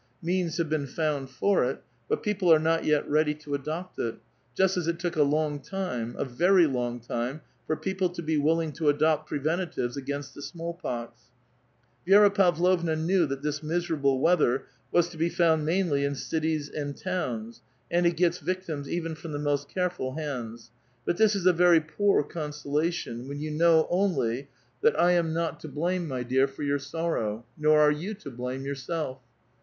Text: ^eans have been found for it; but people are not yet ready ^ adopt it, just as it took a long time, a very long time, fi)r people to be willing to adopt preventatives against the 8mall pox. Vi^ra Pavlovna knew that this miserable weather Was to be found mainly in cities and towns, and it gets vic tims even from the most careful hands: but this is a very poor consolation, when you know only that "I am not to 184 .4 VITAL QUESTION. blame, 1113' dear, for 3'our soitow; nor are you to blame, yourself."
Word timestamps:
^eans 0.25 0.57
have 0.57 0.67
been 0.67 0.87
found 0.87 1.29
for 1.29 1.63
it; 1.63 1.83
but 2.09 2.23
people 2.23 2.51
are 2.51 2.57
not 2.57 2.85
yet 2.85 3.07
ready 3.07 3.35
^ 3.35 3.53
adopt 3.53 3.99
it, 3.99 4.15
just 4.55 4.75
as 4.75 4.87
it 4.87 4.97
took 4.97 5.15
a 5.15 5.21
long 5.21 5.59
time, 5.59 6.15
a 6.17 6.25
very 6.25 6.65
long 6.65 6.99
time, 6.99 7.41
fi)r 7.69 7.75
people 7.79 8.09
to 8.09 8.23
be 8.23 8.35
willing 8.35 8.71
to 8.71 8.89
adopt 8.89 9.27
preventatives 9.29 9.95
against 9.95 10.33
the 10.33 10.41
8mall 10.41 10.79
pox. 10.79 11.29
Vi^ra 12.07 12.33
Pavlovna 12.33 12.95
knew 12.95 13.27
that 13.27 13.43
this 13.43 13.61
miserable 13.61 14.19
weather 14.19 14.65
Was 14.91 15.07
to 15.09 15.17
be 15.17 15.29
found 15.29 15.65
mainly 15.67 16.03
in 16.03 16.15
cities 16.15 16.67
and 16.67 16.97
towns, 16.97 17.61
and 17.91 18.07
it 18.07 18.17
gets 18.17 18.39
vic 18.39 18.63
tims 18.65 18.89
even 18.89 19.13
from 19.13 19.33
the 19.33 19.37
most 19.37 19.69
careful 19.69 20.15
hands: 20.15 20.71
but 21.05 21.17
this 21.17 21.35
is 21.35 21.45
a 21.45 21.53
very 21.53 21.79
poor 21.79 22.23
consolation, 22.23 23.27
when 23.27 23.39
you 23.39 23.51
know 23.51 23.85
only 23.91 24.49
that 24.81 24.99
"I 24.99 25.11
am 25.11 25.31
not 25.31 25.59
to 25.59 25.67
184 25.67 25.75
.4 25.77 25.77
VITAL 25.77 25.77
QUESTION. 25.77 25.77
blame, 25.79 26.09
1113' 26.09 26.27
dear, 26.27 26.47
for 26.47 26.63
3'our 26.63 26.81
soitow; 26.81 27.43
nor 27.55 27.79
are 27.79 27.91
you 27.91 28.15
to 28.15 28.31
blame, 28.31 28.65
yourself." 28.65 29.19